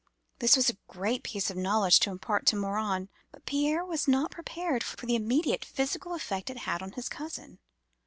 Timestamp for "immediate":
5.15-5.63